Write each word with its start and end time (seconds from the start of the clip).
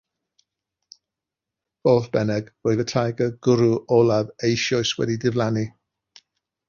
Fodd 1.87 2.07
bynnag, 2.17 2.49
roedd 2.67 2.81
y 2.85 2.85
teigr 2.93 3.35
gwryw 3.49 3.77
olaf 3.99 4.33
eisoes 4.49 4.95
wedi 5.03 5.19
diflannu. 5.27 5.67